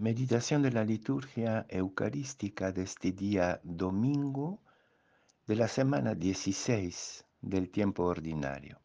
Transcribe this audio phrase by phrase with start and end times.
[0.00, 4.60] Meditación de la liturgia eucarística de este día domingo
[5.48, 8.78] de la semana 16 del tiempo ordinario.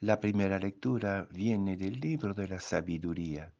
[0.00, 3.52] La primera lectura viene del libro de la sabiduría,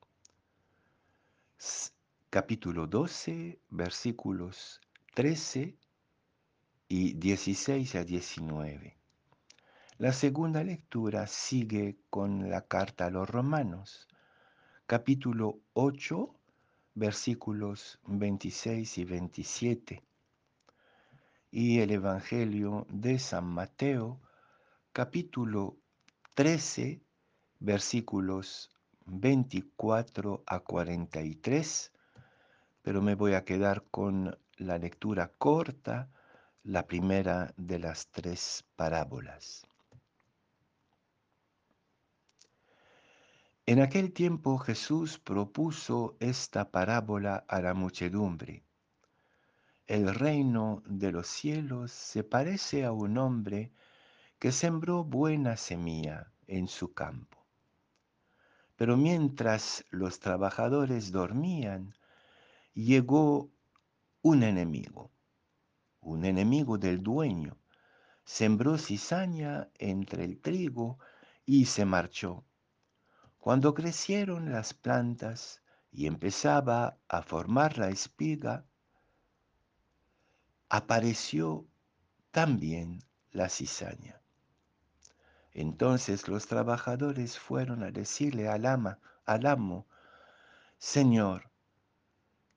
[2.29, 4.81] capítulo 12, versículos
[5.15, 5.77] 13
[6.89, 8.97] y 16 a 19.
[9.99, 14.09] La segunda lectura sigue con la carta a los romanos,
[14.93, 16.35] capítulo 8,
[16.97, 20.03] versículos 26 y 27.
[21.51, 24.21] Y el Evangelio de San Mateo,
[24.93, 25.79] capítulo
[26.35, 27.01] 13,
[27.59, 28.69] versículos
[29.07, 31.93] 24 a 43,
[32.83, 36.11] pero me voy a quedar con la lectura corta,
[36.65, 39.67] la primera de las tres parábolas.
[43.65, 48.65] En aquel tiempo Jesús propuso esta parábola a la muchedumbre.
[49.87, 53.71] El reino de los cielos se parece a un hombre
[54.41, 57.39] que sembró buena semilla en su campo.
[58.75, 61.95] Pero mientras los trabajadores dormían,
[62.75, 63.53] llegó
[64.23, 65.13] un enemigo,
[66.01, 67.57] un enemigo del dueño.
[68.25, 70.99] Sembró cizaña entre el trigo
[71.47, 72.45] y se marchó.
[73.43, 78.65] Cuando crecieron las plantas y empezaba a formar la espiga,
[80.69, 81.67] apareció
[82.31, 83.03] también
[83.33, 84.21] la cizaña.
[85.51, 89.89] Entonces los trabajadores fueron a decirle al, ama, al amo,
[90.79, 91.51] Señor,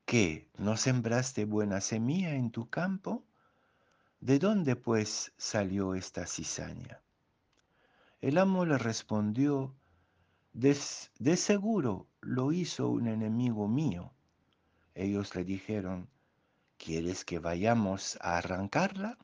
[0.06, 0.52] ¿qué?
[0.56, 3.25] ¿No sembraste buena semilla en tu campo?
[4.19, 7.02] ¿De dónde pues salió esta cizaña?
[8.22, 9.75] El amo le respondió,
[10.56, 14.14] de, seguro lo hizo un enemigo mío.
[14.94, 16.09] Ellos le dijeron,
[16.78, 19.18] ¿quieres que vayamos a arrancarla?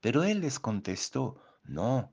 [0.00, 2.12] Pero él les contestó, no,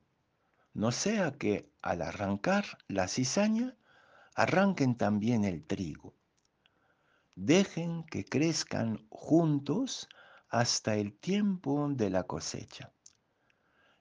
[0.74, 3.76] no sea que al arrancar la cizaña,
[4.36, 6.14] arranquen también el trigo.
[7.36, 10.10] Dejen que crezcan juntos
[10.50, 12.92] hasta el tiempo de la cosecha.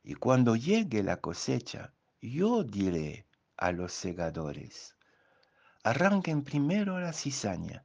[0.02, 1.94] Y cuando llegue la cosecha,
[2.30, 3.26] yo diré
[3.58, 4.96] a los segadores,
[5.82, 7.84] arranquen primero la cizaña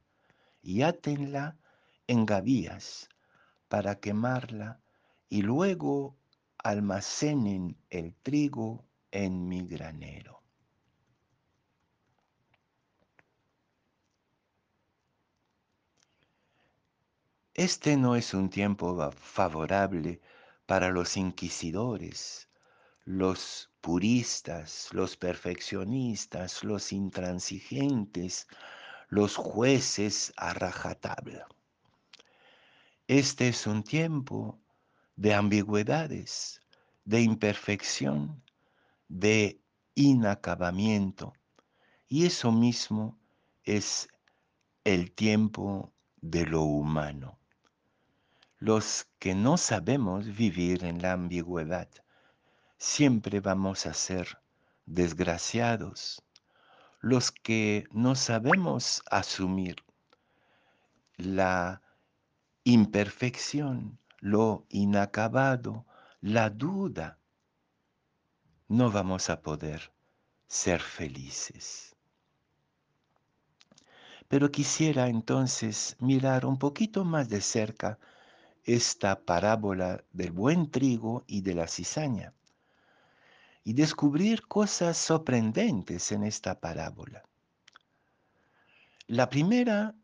[0.62, 1.58] y átenla
[2.06, 3.10] en gavillas
[3.68, 4.80] para quemarla
[5.28, 6.16] y luego
[6.56, 10.42] almacenen el trigo en mi granero.
[17.52, 20.22] Este no es un tiempo favorable
[20.64, 22.48] para los inquisidores,
[23.04, 28.46] los puristas, los perfeccionistas, los intransigentes,
[29.08, 31.46] los jueces a rajatabla.
[33.08, 34.60] Este es un tiempo
[35.16, 36.60] de ambigüedades,
[37.04, 38.42] de imperfección,
[39.08, 39.60] de
[39.94, 41.32] inacabamiento.
[42.08, 43.18] Y eso mismo
[43.64, 44.08] es
[44.84, 47.38] el tiempo de lo humano.
[48.58, 51.88] Los que no sabemos vivir en la ambigüedad,
[52.80, 54.38] siempre vamos a ser
[54.86, 56.22] desgraciados.
[57.02, 59.76] Los que no sabemos asumir
[61.18, 61.82] la
[62.64, 65.84] imperfección, lo inacabado,
[66.22, 67.18] la duda,
[68.68, 69.92] no vamos a poder
[70.46, 71.94] ser felices.
[74.26, 77.98] Pero quisiera entonces mirar un poquito más de cerca
[78.64, 82.32] esta parábola del buen trigo y de la cizaña
[83.64, 87.22] y descubrir cosas sorprendentes en esta parábola.
[89.06, 89.94] La primera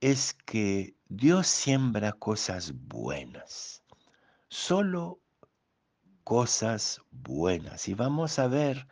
[0.00, 3.82] es que Dios siembra cosas buenas,
[4.48, 5.20] solo
[6.24, 7.88] cosas buenas.
[7.88, 8.86] Y vamos a ver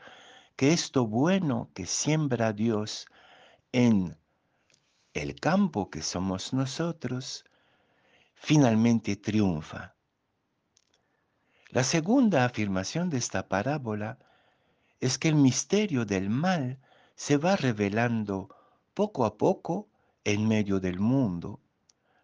[0.56, 3.06] que esto bueno que siembra Dios
[3.72, 4.18] en
[5.14, 7.44] el campo que somos nosotros,
[8.34, 9.97] finalmente triunfa.
[11.70, 14.18] La segunda afirmación de esta parábola
[15.00, 16.78] es que el misterio del mal
[17.14, 18.48] se va revelando
[18.94, 19.86] poco a poco
[20.24, 21.60] en medio del mundo.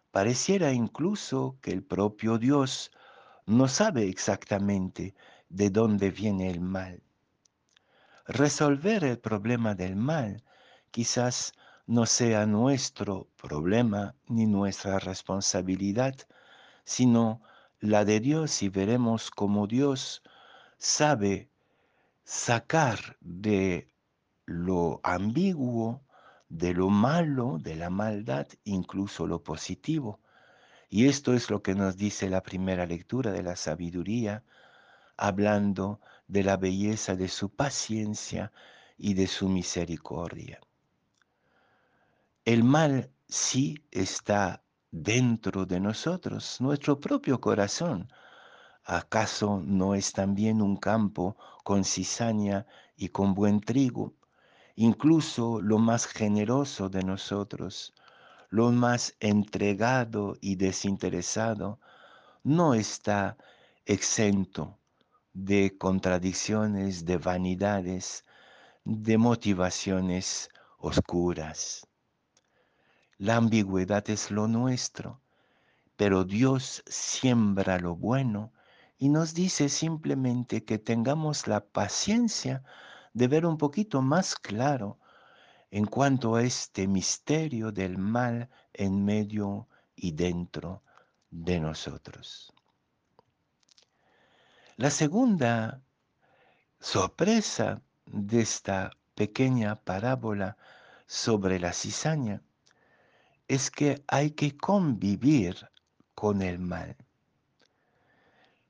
[0.09, 2.91] Pareciera incluso que el propio Dios
[3.45, 5.13] no sabe exactamente
[5.49, 7.03] de dónde viene el mal.
[8.25, 10.43] Resolver el problema del mal
[10.89, 11.53] quizás
[11.85, 16.15] no sea nuestro problema ni nuestra responsabilidad,
[16.83, 17.43] sino
[17.79, 20.23] la de Dios y veremos cómo Dios
[20.77, 21.49] sabe
[22.23, 23.87] sacar de
[24.45, 26.03] lo ambiguo,
[26.49, 30.19] de lo malo, de la maldad, incluso lo positivo.
[30.89, 34.43] Y esto es lo que nos dice la primera lectura de la sabiduría,
[35.17, 38.51] hablando de la belleza de su paciencia
[38.97, 40.59] y de su misericordia.
[42.45, 44.64] El mal sí está
[45.03, 48.07] dentro de nosotros, nuestro propio corazón.
[48.85, 52.65] ¿Acaso no es también un campo con cizaña
[52.95, 54.13] y con buen trigo?
[54.75, 57.93] Incluso lo más generoso de nosotros,
[58.49, 61.79] lo más entregado y desinteresado,
[62.43, 63.37] no está
[63.85, 64.79] exento
[65.33, 68.23] de contradicciones, de vanidades,
[68.85, 71.85] de motivaciones oscuras.
[73.17, 75.21] La ambigüedad es lo nuestro,
[75.95, 78.51] pero Dios siembra lo bueno
[78.97, 82.63] y nos dice simplemente que tengamos la paciencia
[83.13, 84.99] de ver un poquito más claro
[85.71, 90.83] en cuanto a este misterio del mal en medio y dentro
[91.31, 92.53] de nosotros.
[94.75, 95.81] La segunda
[96.81, 100.57] sorpresa de esta pequeña parábola
[101.07, 102.41] sobre la cizaña
[103.47, 105.69] es que hay que convivir
[106.15, 106.95] con el mal.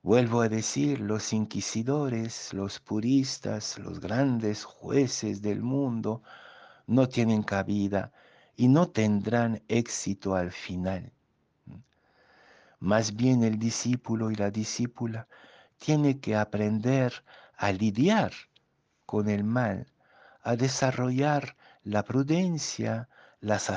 [0.01, 6.21] Vuelvo a decir, los inquisidores, los puristas, los grandes jueces del mundo
[6.85, 8.11] no tienen cabida
[8.55, 11.11] y no tendrán éxito al final.
[12.79, 15.27] Más bien el discípulo y la discípula
[15.77, 17.23] tiene que aprender
[17.57, 18.31] a lidiar
[19.05, 19.87] con el mal,
[20.43, 23.09] a desarrollar la prudencia,
[23.41, 23.71] las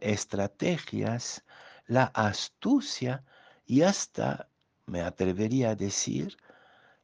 [0.00, 1.44] estrategias,
[1.86, 3.24] la astucia
[3.66, 4.48] y hasta,
[4.86, 6.36] me atrevería a decir,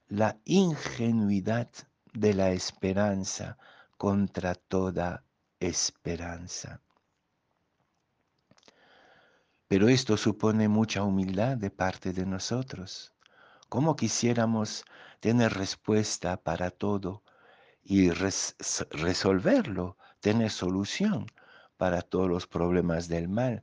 [0.09, 1.69] la ingenuidad
[2.13, 3.59] de la esperanza
[3.97, 5.25] contra toda
[5.61, 6.81] esperanza.
[9.69, 13.13] Pero esto supone mucha humildad de parte de nosotros.
[13.69, 14.85] ¿Cómo quisiéramos
[15.19, 17.25] tener respuesta para todo
[17.83, 21.27] y resolverlo, tener solución
[21.77, 23.63] para todos los problemas del mal,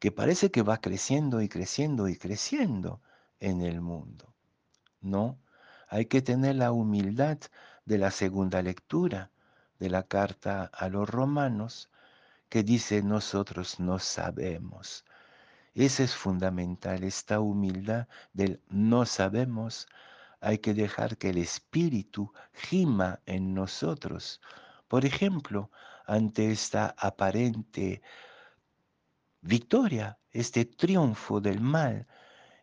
[0.00, 3.00] que parece que va creciendo y creciendo y creciendo
[3.40, 4.34] en el mundo?
[5.00, 5.38] No,
[5.88, 7.38] hay que tener la humildad
[7.84, 9.30] de la segunda lectura
[9.78, 11.90] de la carta a los romanos,
[12.48, 15.04] que dice nosotros no sabemos,
[15.78, 19.86] ese es fundamental, esta humildad del no sabemos.
[20.40, 24.40] Hay que dejar que el Espíritu gima en nosotros.
[24.88, 25.70] Por ejemplo,
[26.08, 28.00] ante esta aparente
[29.42, 32.06] victoria, este triunfo del mal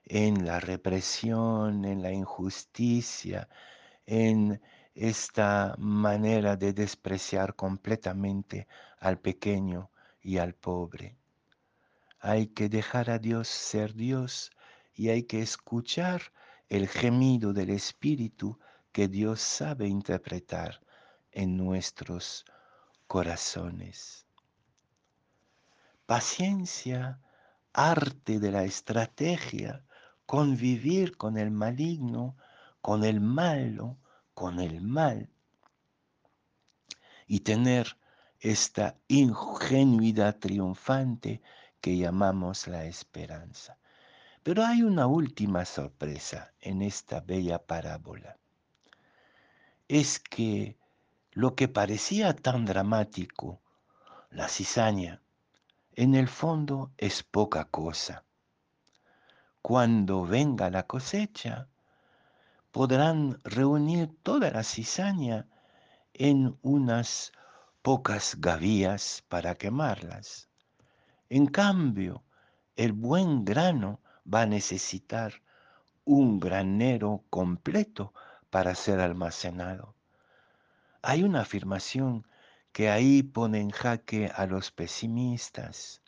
[0.04, 3.48] en la represión, en la injusticia,
[4.08, 4.60] en
[4.96, 11.16] esta manera de despreciar completamente al pequeño y al pobre.
[12.20, 14.50] Hay que dejar a Dios ser Dios
[14.96, 16.34] y hay que escuchar
[16.68, 18.58] el gemido del Espíritu
[18.92, 20.82] que Dios sabe interpretar
[21.32, 22.44] en nuestros
[23.08, 24.26] corazones.
[26.06, 27.20] Paciencia,
[27.74, 29.84] arte de la estrategia,
[30.26, 32.36] convivir con el maligno,
[32.82, 33.98] con el malo,
[34.34, 35.30] con el mal
[37.28, 37.98] y tener
[38.40, 41.42] esta ingenuidad triunfante
[41.82, 43.78] que llamamos la esperanza.
[44.44, 48.38] Pero hay una última sorpresa en esta bella parábola.
[49.88, 50.78] Es que
[51.36, 53.62] lo que parecía tan dramático,
[54.30, 55.22] la cizaña,
[55.92, 58.24] en el fondo es poca cosa.
[59.62, 61.68] Cuando venga la cosecha,
[62.72, 65.46] podrán reunir toda la cizaña
[66.14, 67.34] en unas
[67.82, 70.48] pocas gavillas para quemarlas.
[71.28, 72.24] En cambio,
[72.78, 74.00] el buen grano
[74.34, 75.42] va a necesitar
[76.06, 78.14] un granero completo
[78.50, 79.95] para ser almacenado.
[81.08, 82.26] Hay una afirmación
[82.72, 86.02] que ahí pone en jaque a los pesimistas.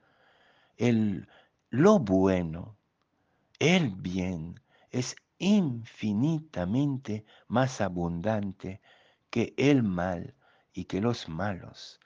[0.75, 1.30] El,
[1.70, 2.80] lo bueno,
[3.60, 8.82] el bien, es infinitamente más abundante
[9.30, 10.34] que el mal
[10.74, 12.00] y que los malos.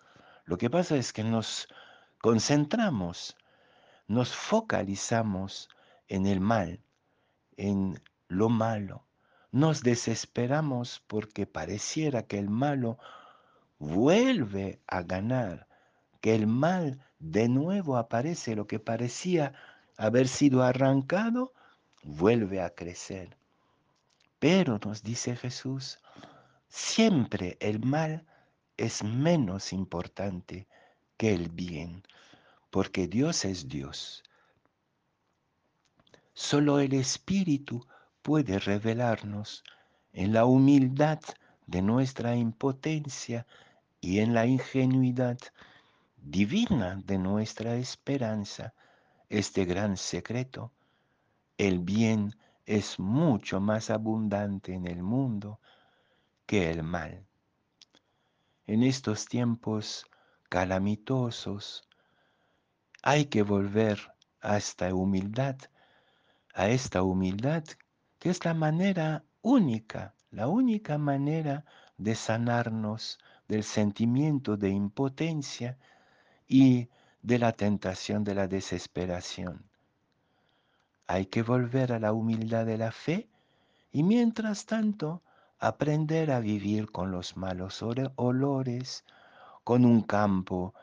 [0.43, 1.69] Lo que pasa es que nos
[2.17, 3.38] concentramos,
[4.07, 5.69] nos focalizamos
[6.10, 6.83] en el mal,
[7.55, 9.05] en lo malo.
[9.51, 12.98] Nos desesperamos porque pareciera que el malo
[13.79, 15.67] vuelve a ganar,
[16.22, 19.53] que el mal de nuevo aparece, lo que parecía
[19.98, 21.53] haber sido arrancado,
[22.03, 23.36] vuelve a crecer.
[24.39, 26.00] Pero nos dice Jesús,
[26.70, 28.25] siempre el mal
[28.77, 30.67] es menos importante
[31.17, 32.03] que el bien,
[32.70, 34.24] porque Dios es Dios.
[36.34, 37.86] Solo el Espíritu
[38.21, 39.63] puede revelarnos
[40.13, 41.19] en la humildad
[41.67, 43.45] de nuestra impotencia
[43.99, 45.37] y en la ingenuidad
[46.17, 48.73] divina de nuestra esperanza
[49.29, 50.71] este gran secreto.
[51.57, 52.35] El bien
[52.65, 55.59] es mucho más abundante en el mundo
[56.45, 57.25] que el mal.
[58.67, 60.05] En estos tiempos
[60.49, 61.87] calamitosos
[63.01, 65.55] hay que volver a esta humildad,
[66.53, 67.63] a esta humildad
[68.21, 71.65] que es la manera única, la única manera
[71.97, 75.79] de sanarnos del sentimiento de impotencia
[76.47, 76.87] y
[77.23, 79.63] de la tentación de la desesperación.
[81.07, 83.27] Hay que volver a la humildad de la fe
[83.91, 85.23] y mientras tanto
[85.57, 87.83] aprender a vivir con los malos
[88.17, 89.03] olores,
[89.63, 90.75] con un campo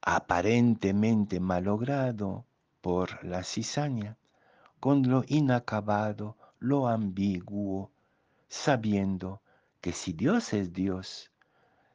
[0.00, 2.46] aparentemente malogrado
[2.80, 4.16] por la cizaña,
[4.80, 7.92] con lo inacabado, lo ambiguo,
[8.48, 9.42] sabiendo
[9.80, 11.30] que si Dios es Dios,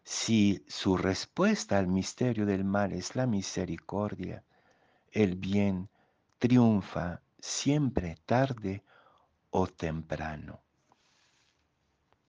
[0.04, 4.44] si su respuesta al misterio del mal es la misericordia,
[5.12, 5.90] el bien
[6.38, 8.84] triunfa siempre tarde
[9.50, 10.62] o temprano.